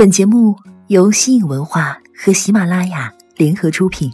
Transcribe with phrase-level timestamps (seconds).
[0.00, 0.56] 本节目
[0.86, 4.10] 由新颖文化和喜马拉雅联合出品，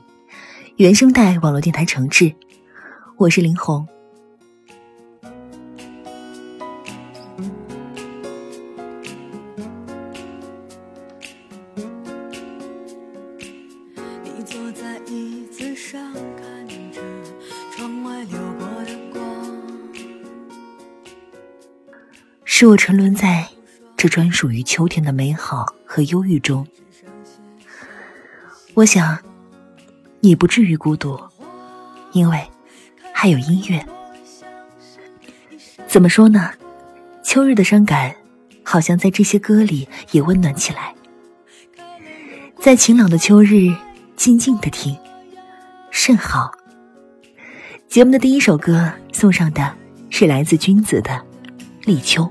[0.79, 2.35] 原声带网络电台承制。
[3.17, 3.87] 我是林红。
[14.25, 17.01] 你坐在椅子上，看着
[17.77, 19.23] 窗外流过的光。
[22.45, 23.47] 是我沉沦在
[23.97, 26.67] 这专属于秋天的美好和忧郁中。
[28.75, 29.19] 我想，
[30.21, 31.19] 你不至于孤独，
[32.13, 32.47] 因为
[33.13, 33.85] 还有音乐。
[35.89, 36.53] 怎么说呢？
[37.23, 38.15] 秋日的伤感，
[38.63, 40.95] 好像在这些歌里也温暖起来。
[42.61, 43.75] 在晴朗的秋日，
[44.15, 44.97] 静静的听，
[45.91, 46.53] 甚好。
[47.89, 49.75] 节目的第一首歌送上的
[50.11, 51.11] 是来自君子的
[51.87, 52.23] 《立秋》。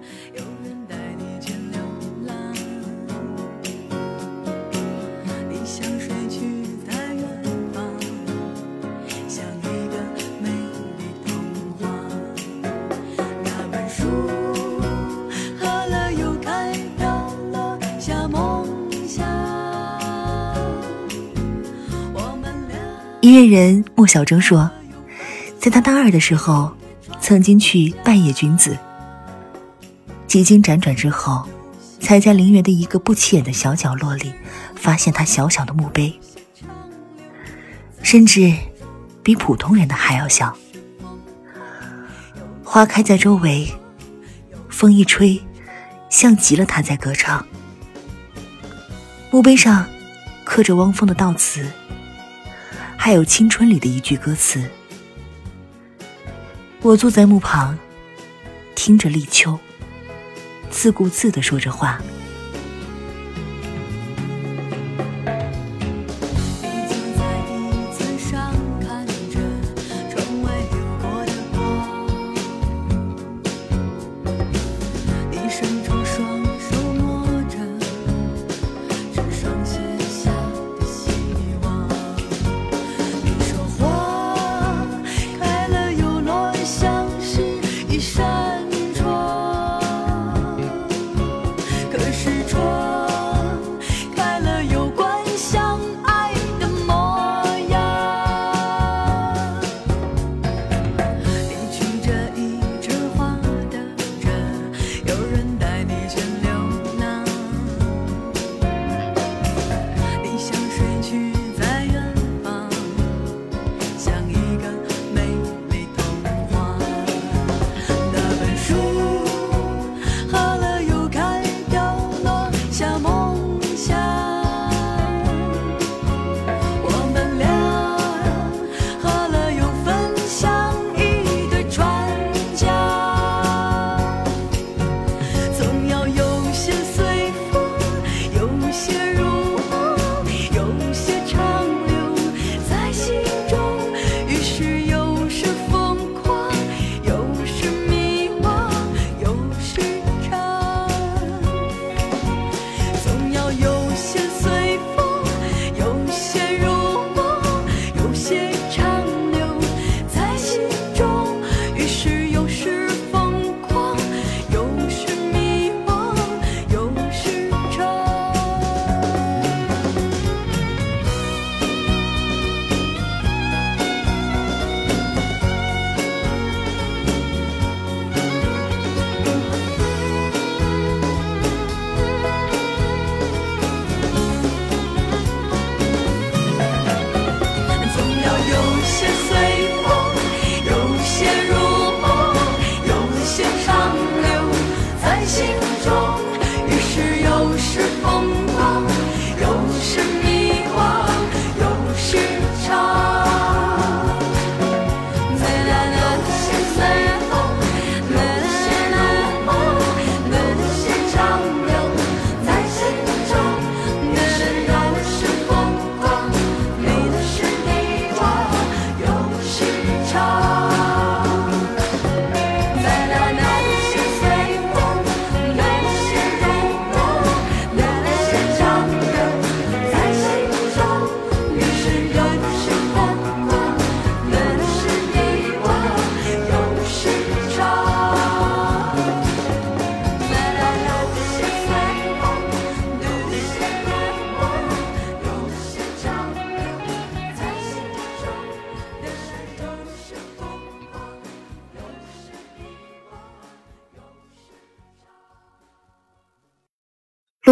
[23.36, 24.72] 乐人莫小征说，
[25.60, 26.72] 在他大二的时候，
[27.20, 28.78] 曾经去拜谒君子。
[30.26, 31.46] 几经辗转之后，
[32.00, 34.32] 才在陵园的一个不起眼的小角落里，
[34.74, 36.18] 发现他小小的墓碑，
[38.02, 38.54] 甚至
[39.22, 40.56] 比普通人的还要小。
[42.63, 43.70] 花开在周围，
[44.70, 45.41] 风一吹，
[46.10, 47.46] 像极了他在歌唱。
[49.30, 49.86] 墓碑上
[50.46, 51.70] 刻着汪峰的悼词。
[53.05, 54.67] 还有《青春》里的一句歌词
[56.81, 57.77] ：“我坐在墓旁，
[58.73, 59.59] 听着立秋，
[60.71, 62.01] 自顾自的说着话。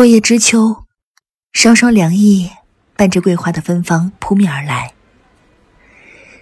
[0.03, 0.83] 落叶知秋，
[1.53, 2.51] 稍稍凉意
[2.97, 4.91] 伴着桂花的芬芳扑面而来。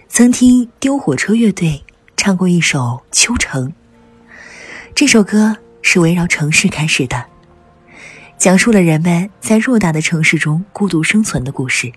[0.08, 1.84] 曾听丢火车乐队
[2.16, 2.80] 唱过一首
[3.12, 3.68] 《秋城》，
[4.96, 7.24] 这首歌是围绕城市开始的，
[8.36, 11.92] 讲述了人们在偌大的城市中孤独生存的故事。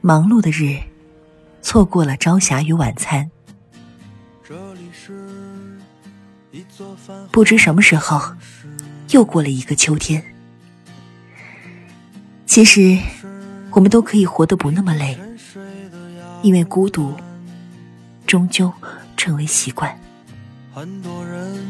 [0.00, 0.78] 忙碌的日，
[1.62, 3.28] 错过了朝霞与晚餐。
[7.32, 8.36] 不知什么时候。
[9.12, 10.22] 又过了一个秋天。
[12.46, 12.98] 其实，
[13.70, 15.18] 我们都可以活得不那么累，
[16.42, 17.14] 因为孤独
[18.26, 18.72] 终究
[19.16, 19.98] 成为习惯。
[20.74, 21.62] 很多人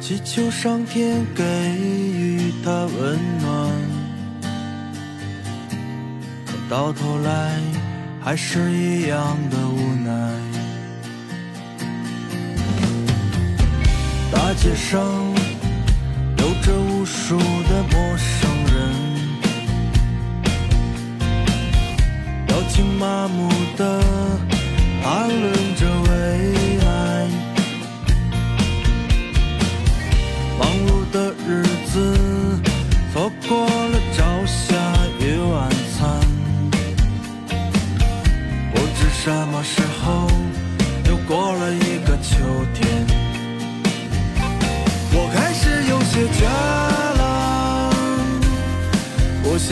[0.00, 3.70] 祈求上天给予他温暖，
[6.46, 7.60] 可到头来
[8.20, 10.32] 还是一样的无奈。
[14.32, 15.51] 大街上。
[16.42, 18.74] 有着无数的陌生人，
[22.48, 24.02] 表情麻木的
[25.04, 25.61] 谈论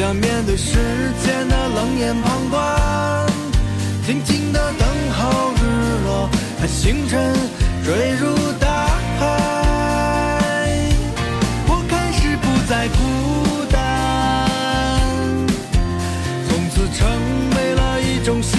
[0.01, 0.79] 想面对世
[1.23, 3.27] 间的冷眼旁观，
[4.07, 5.59] 静静的等候日
[6.07, 6.27] 落，
[6.59, 7.37] 和星辰
[7.85, 8.87] 坠入大
[9.19, 10.81] 海。
[11.67, 12.97] 我开始不再孤
[13.71, 13.77] 单，
[16.49, 17.07] 从此成
[17.57, 18.57] 为了一种习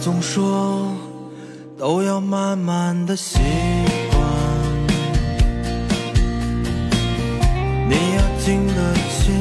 [0.00, 0.94] 总说
[1.76, 3.38] 都要慢慢的习
[4.10, 4.20] 惯，
[7.88, 9.32] 你要经得起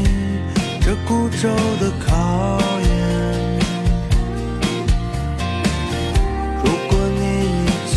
[0.82, 1.48] 这孤舟
[1.80, 2.90] 的考验。
[6.64, 7.22] 如果你
[7.54, 7.96] 已经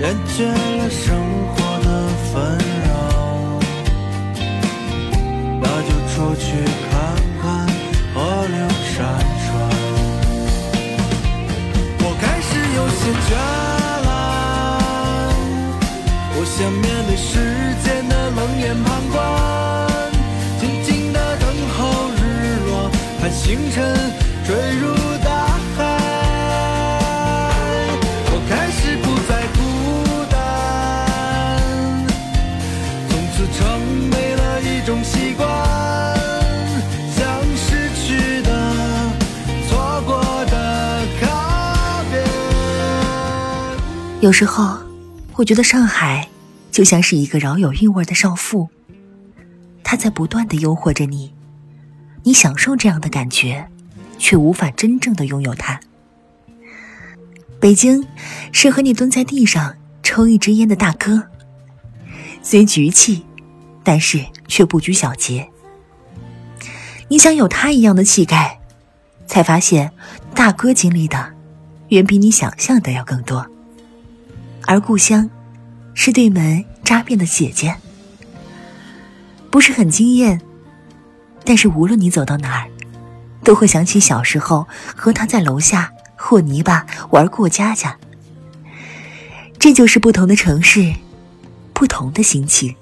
[0.00, 0.46] 厌倦
[0.78, 1.04] 了生
[1.48, 1.54] 活
[1.84, 1.88] 的
[2.32, 2.32] 纷
[2.86, 2.90] 扰，
[5.60, 6.46] 那就出去
[23.32, 24.12] 星辰
[24.46, 24.94] 坠入
[25.24, 25.46] 大
[25.76, 25.78] 海。
[28.26, 29.60] 我开始不再孤
[30.30, 30.36] 单，
[33.08, 33.60] 从此成
[34.10, 35.42] 为了一种习惯。
[44.20, 44.78] 有时候，
[45.34, 46.28] 我觉得上海
[46.70, 48.68] 就像是一个饶有韵味的少妇，
[49.82, 51.32] 她在不断的诱惑着你，
[52.24, 53.68] 你享受这样的感觉，
[54.18, 55.80] 却无法真正的拥有它。
[57.60, 58.06] 北京
[58.52, 61.28] 是和你蹲在地上抽一支烟的大哥，
[62.42, 63.24] 虽局气，
[63.84, 65.48] 但是却不拘小节。
[67.08, 68.58] 你想有他一样的气概，
[69.26, 69.92] 才发现
[70.34, 71.32] 大哥经历的
[71.88, 73.46] 远比你想象的要更多。
[74.66, 75.28] 而故乡，
[75.94, 77.76] 是对门扎辫的姐姐，
[79.50, 80.40] 不是很惊艳，
[81.44, 82.68] 但是无论你走到哪儿，
[83.42, 87.96] 都会想起小时候和他在楼下和泥巴玩过家家。
[89.58, 90.92] 这就是不同的城市，
[91.72, 92.74] 不同的心情，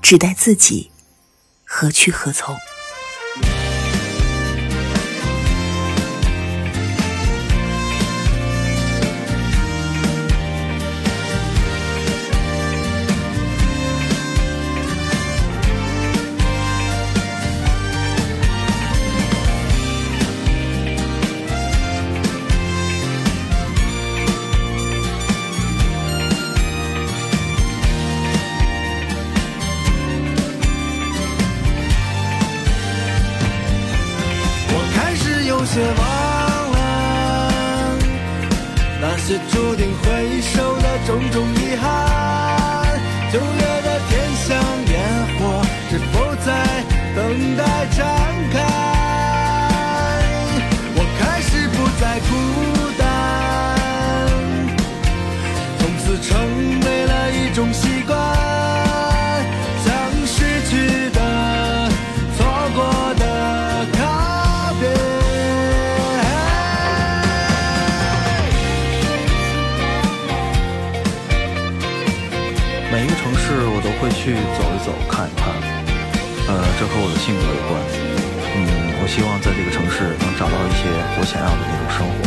[0.00, 0.90] 只待自己
[1.64, 2.56] 何去何从。
[35.70, 36.00] 些忘
[36.70, 36.76] 了
[39.02, 41.86] 那些注定回首的种种遗憾，
[43.30, 44.10] 九月的天
[44.46, 44.48] 像
[44.86, 44.96] 烟
[45.36, 46.48] 火，是否在
[47.14, 47.16] 等
[47.56, 47.60] 待
[76.78, 77.74] 这和我的性格有关。
[78.54, 80.86] 嗯，我希望在这个城市能找到一些
[81.18, 82.22] 我想要的那种生活，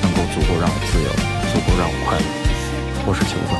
[0.00, 1.12] 能够足够让我自由，
[1.52, 2.24] 足够让我快乐。
[3.04, 3.52] 我是求子。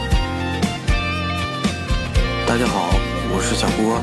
[2.49, 2.88] 大家好，
[3.29, 4.00] 我是小郭。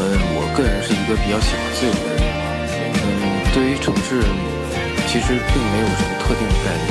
[0.00, 2.24] 呃，我个人是一个比较喜欢自由的人。
[2.96, 4.24] 嗯，对于城市，
[5.12, 6.88] 其实并没有什么特定的概念。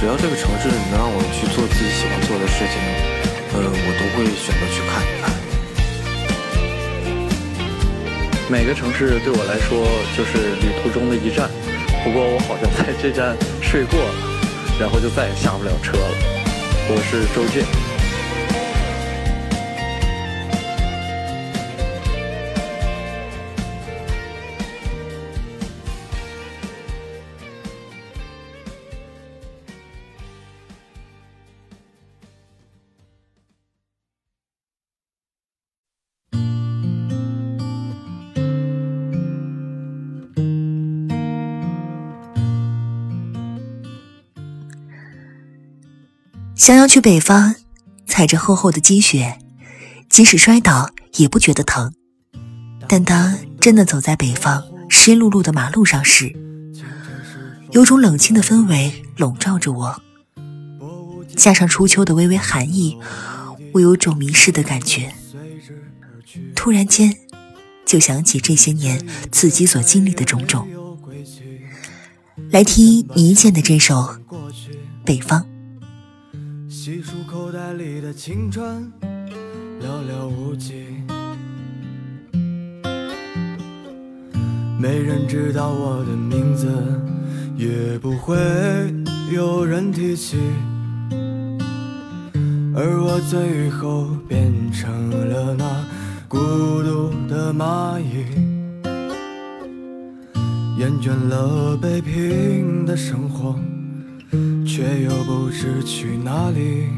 [0.00, 2.80] 只要这个城市能让我去做自己喜欢做的事情，
[3.52, 5.43] 呃，我都会选择去看一看。
[8.50, 11.48] 每个城市对我来说就是旅途中的一站，
[12.04, 14.14] 不过我好像在这站睡过了，
[14.78, 16.08] 然后就再也下不了车了。
[16.88, 17.83] 我是周俊。
[46.56, 47.56] 想要去北方，
[48.06, 49.38] 踩着厚厚的积雪，
[50.08, 51.92] 即使摔倒也不觉得疼。
[52.88, 56.32] 但当真的走在北方湿漉漉的马路上时，
[57.72, 60.02] 有种冷清的氛围笼罩着我，
[61.34, 62.96] 加上初秋的微微寒意，
[63.72, 65.12] 我有种迷失的感觉。
[66.54, 67.16] 突然间，
[67.84, 70.68] 就想起这些年自己所经历的种种，
[72.50, 73.94] 来听倪健的这首
[75.04, 75.40] 《北方》。
[76.86, 78.92] 细数口袋里的青春，
[79.80, 80.84] 寥寥无几。
[84.78, 86.68] 没人知道我的名字，
[87.56, 88.36] 也不会
[89.32, 90.36] 有人提起。
[92.76, 95.64] 而我最后变成了那
[96.28, 98.26] 孤独的蚂蚁，
[100.78, 103.58] 厌倦了北平的生活。
[104.76, 106.88] 却又不知去哪里。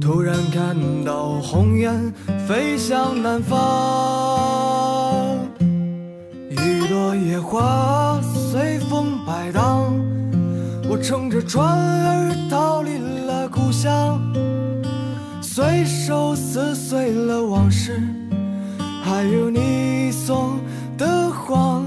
[0.00, 2.14] 突然看到鸿雁
[2.46, 3.58] 飞向南方，
[6.50, 9.92] 一朵野花随风摆荡。
[10.88, 14.20] 我乘着船儿逃离了故乡，
[15.42, 18.00] 随手撕碎了往事，
[19.02, 20.60] 还有你送
[20.96, 21.84] 的谎，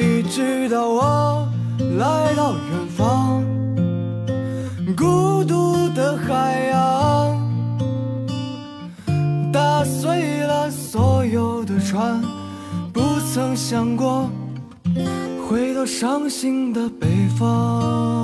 [0.00, 1.01] 一直到我
[6.32, 7.36] 海洋，
[9.52, 12.22] 打碎了所有的船，
[12.90, 13.00] 不
[13.32, 14.30] 曾想过
[15.46, 17.06] 回到伤心的北
[17.38, 18.21] 方。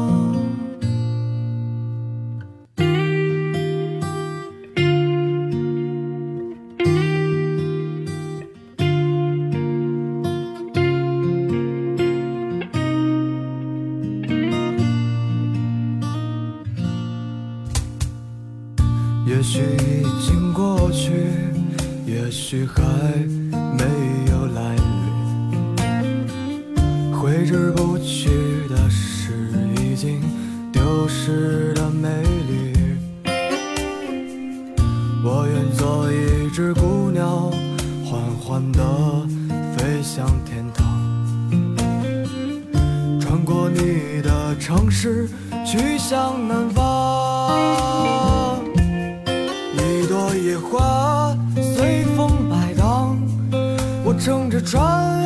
[54.71, 55.18] 转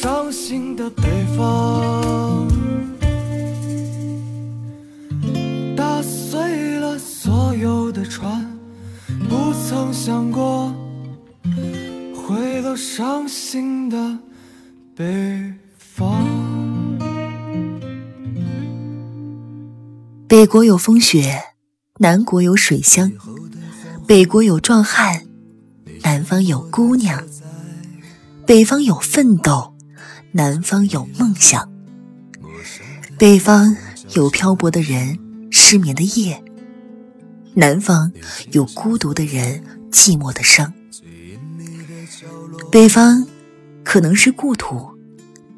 [0.00, 1.02] 伤心的北
[1.36, 2.48] 方，
[5.76, 8.58] 打碎了所有的船。
[9.28, 9.52] 不。
[9.72, 10.74] 曾想过
[12.14, 14.18] 回到伤心的
[14.94, 16.22] 北方。
[20.28, 21.42] 北国有风雪，
[22.00, 23.08] 南国有水乡；
[24.06, 25.26] 北国有壮汉，
[26.02, 27.20] 南方有姑娘；
[28.44, 29.71] 北方有奋斗，
[30.34, 31.68] 南方有梦想；
[33.18, 33.76] 北方
[34.14, 35.18] 有漂泊的人，
[35.50, 36.42] 失眠的夜；
[37.54, 38.10] 南方
[38.52, 40.72] 有孤独的人，寂寞的伤。
[42.70, 43.26] 北方
[43.84, 44.90] 可能是故土，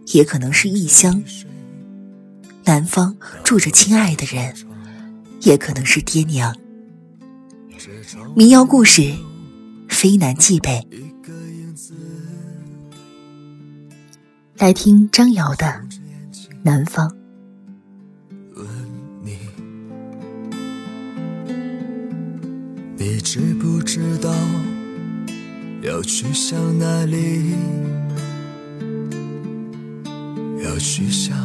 [0.07, 1.23] 也可能是异乡。
[2.65, 4.53] 南方住着亲爱的人，
[5.43, 6.53] 也可能是爹娘。
[8.35, 9.15] 民谣故事，
[9.89, 10.85] 非南即北。
[14.57, 15.67] 来听张瑶的
[16.63, 17.09] 《南方》。
[18.55, 18.65] 问
[19.21, 19.37] 你，
[22.97, 24.33] 你知不知道
[25.83, 27.57] 要去向哪里？
[30.65, 31.37] 要去向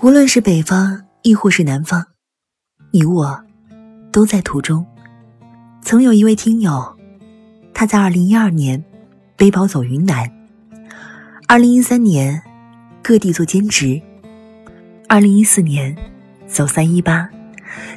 [0.00, 2.06] 无论是北方，亦或是南方，
[2.92, 3.44] 你我
[4.12, 4.86] 都在途中。
[5.82, 6.96] 曾有一位听友，
[7.74, 8.84] 他在二零一二年
[9.36, 10.30] 背包走云南，
[11.48, 12.40] 二零一三年
[13.02, 14.00] 各地做兼职，
[15.08, 15.96] 二零一四年
[16.46, 17.28] 走三一八，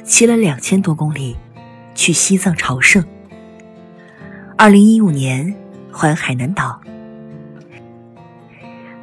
[0.02, 1.36] 骑了两千多公里
[1.94, 3.04] 去西藏朝圣，
[4.58, 5.54] 二零一五年
[5.92, 6.80] 环海南岛，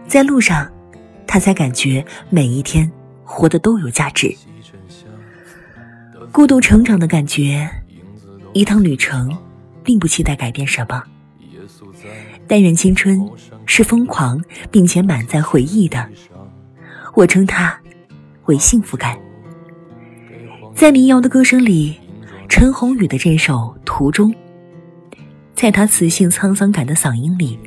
[0.05, 0.69] 在路上。
[1.31, 2.91] 他才感觉每一天
[3.23, 4.35] 活得都有价值。
[6.31, 7.69] 孤独成长的感觉，
[8.51, 9.37] 一趟旅程，
[9.83, 11.03] 并不期待改变什么，
[12.47, 13.29] 但愿青春
[13.67, 16.09] 是疯狂并且满载回忆的，
[17.13, 17.79] 我称它
[18.45, 19.15] 为幸福感。
[20.73, 21.95] 在民谣的歌声里，
[22.47, 23.53] 陈鸿宇的这首
[23.85, 24.31] 《途中》，
[25.53, 27.59] 在他磁性沧桑感的嗓音里，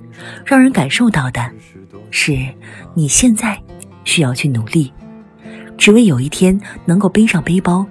[0.44, 1.48] 让人感受到的
[2.14, 2.38] 是
[2.94, 3.60] 你现在
[4.04, 4.92] 需要去努力，
[5.78, 7.86] 只为有一天能够背上背包，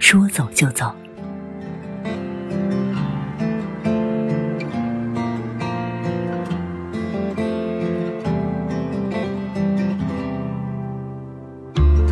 [0.00, 0.92] 说走就走。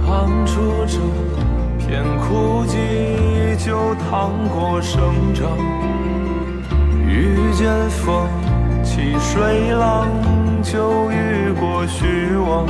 [0.06, 0.98] 趟出这
[1.84, 5.02] 片枯寂，就趟过生
[5.34, 5.50] 长；
[7.08, 8.28] 遇见风
[8.84, 10.08] 起水浪，
[10.74, 12.66] 就遇过虚妄。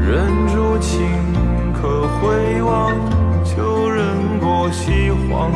[0.00, 1.06] 忍住情
[1.74, 2.94] 可回望，
[3.44, 5.52] 就忍过西荒。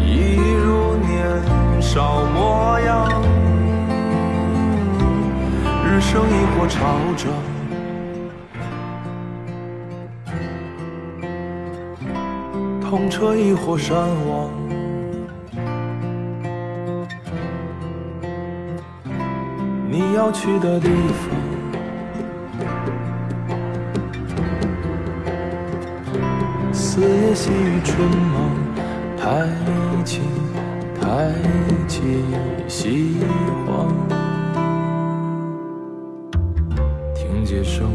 [0.00, 3.08] 一如年少模样，
[5.86, 6.80] 日升亦或潮
[7.16, 7.30] 涨。
[12.80, 13.96] 痛彻亦或山
[14.28, 14.50] 亡，
[19.92, 21.28] 你要去的地方。
[26.72, 28.56] 四野细雨春忙，
[29.18, 29.46] 太
[30.02, 30.22] 清
[30.98, 31.34] 太
[31.86, 32.24] 气
[32.66, 33.18] 西
[33.66, 33.94] 荒。
[37.14, 37.90] 听街声，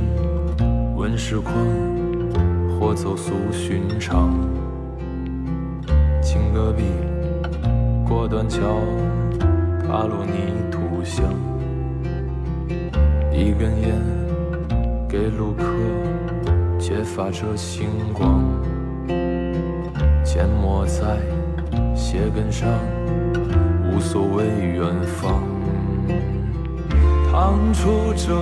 [0.96, 1.52] 闻市况，
[2.80, 4.38] 或走俗寻常。
[6.22, 6.84] 青戈壁，
[8.08, 8.62] 过断桥，
[9.82, 11.26] 踏落泥土香。
[13.38, 14.02] 一根烟，
[15.08, 15.64] 给路客，
[16.80, 18.44] 却发着星光。
[20.26, 21.20] 阡陌在
[21.96, 22.68] 鞋跟上，
[23.92, 25.44] 无所谓远方。
[27.32, 28.34] 趟出这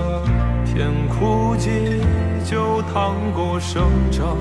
[0.64, 2.00] 片枯寂，
[2.42, 4.38] 就趟过生长。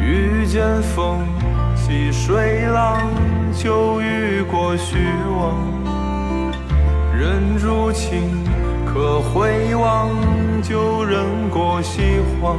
[0.00, 1.18] 遇见风
[1.76, 3.02] 起水浪，
[3.52, 4.96] 就遇过虚
[5.38, 5.58] 妄。
[7.14, 8.43] 忍住情
[8.94, 10.08] 可回望，
[10.62, 12.56] 旧人过西荒。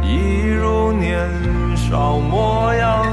[0.00, 1.28] 一如年
[1.76, 3.04] 少模样，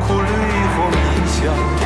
[0.00, 0.28] 苦旅
[0.74, 1.85] 或迷香。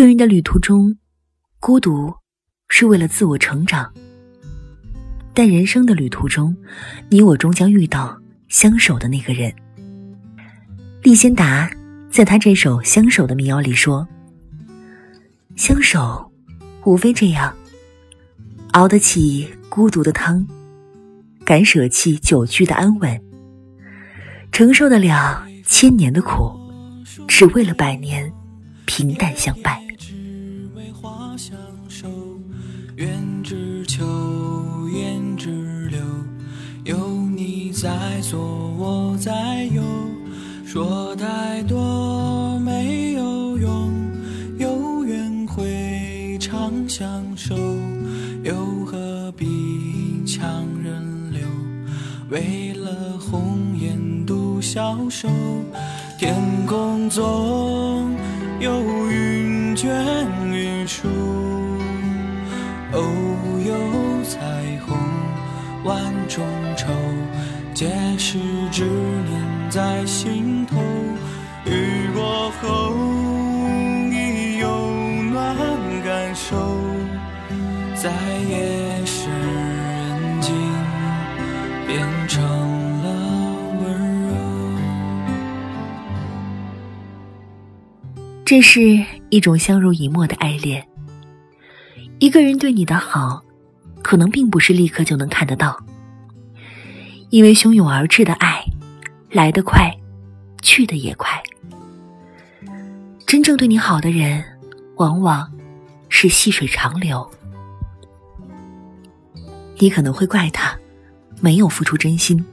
[0.00, 0.96] 一个人的旅途中，
[1.58, 2.10] 孤独
[2.70, 3.92] 是为了自我成长。
[5.34, 6.56] 但人生的旅途中，
[7.10, 9.52] 你我终将遇到相守的那个人。
[11.02, 11.70] 厉仙达
[12.10, 14.08] 在他这首《相守》的民谣里说
[15.54, 16.32] ：“相守，
[16.84, 17.54] 无非这样，
[18.72, 20.46] 熬得起孤独的汤，
[21.44, 23.22] 敢舍弃久居的安稳，
[24.50, 26.58] 承受得了千年的苦，
[27.28, 28.32] 只为了百年
[28.86, 29.78] 平淡相伴。”
[33.00, 34.04] 愿只求
[34.90, 35.98] 言只留，
[36.84, 36.98] 有
[37.34, 38.38] 你在左，
[38.76, 39.82] 我在右，
[40.66, 43.90] 说太多没有用，
[44.58, 47.56] 有缘会长相守，
[48.42, 49.46] 又何必
[50.26, 50.46] 强
[50.84, 51.40] 人留？
[52.28, 55.26] 为了红颜独消瘦，
[56.18, 56.34] 天
[56.66, 58.14] 空中
[58.60, 58.70] 有
[66.30, 66.86] 中愁，
[67.74, 68.38] 皆是
[68.70, 70.76] 执念在心头。
[71.66, 72.94] 雨过后，
[74.08, 74.90] 你有
[75.32, 75.56] 暖
[76.04, 76.56] 感受，
[77.96, 78.12] 在
[78.48, 80.54] 夜深人静
[81.88, 82.40] 变成
[83.02, 83.08] 了
[83.82, 84.30] 温柔。
[88.44, 90.86] 这是一种相濡以沫的爱恋。
[92.20, 93.42] 一个人对你的好，
[94.00, 95.76] 可能并不是立刻就能看得到，
[97.30, 98.60] 因为汹涌而至的爱，
[99.30, 99.96] 来得快，
[100.62, 101.40] 去得也快。
[103.24, 104.42] 真正对你好的人，
[104.96, 105.48] 往往
[106.08, 107.28] 是细水长流。
[109.78, 110.76] 你可能会怪他，
[111.40, 112.44] 没有付出真心，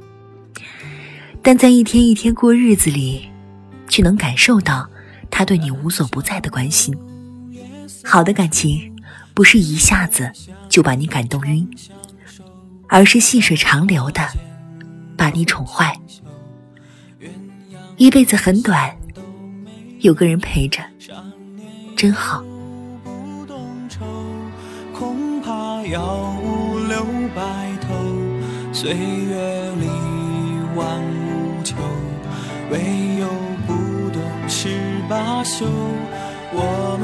[1.41, 3.27] 但在一天一天过日子里，
[3.89, 4.87] 却能感受到
[5.31, 6.95] 他对你无所不在的关心。
[8.03, 8.95] 好的感情，
[9.33, 10.31] 不是一下子
[10.69, 11.67] 就把你感动晕，
[12.87, 14.21] 而是细水长流的
[15.17, 15.93] 把你宠坏。
[17.97, 18.95] 一辈子很短，
[20.01, 20.79] 有个人陪着，
[21.95, 22.43] 真好。
[24.93, 27.03] 恐怕要五六
[27.35, 27.41] 白
[27.81, 27.93] 头，
[28.71, 29.87] 岁月里
[30.75, 31.75] 万物求，
[32.71, 32.79] 唯
[33.19, 33.27] 有
[33.65, 34.69] 不懂十
[35.09, 35.65] 八宿。
[36.53, 36.96] 我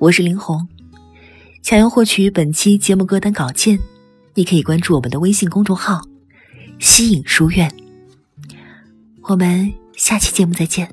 [0.00, 0.68] 我是林红，
[1.60, 3.76] 想要获取本期节目歌单稿件，
[4.34, 6.00] 你可以关注我们的微信公众号
[6.78, 7.68] “西影书院”。
[9.22, 10.88] 我们下期节目再见。